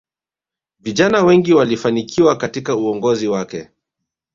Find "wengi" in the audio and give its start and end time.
1.23-1.53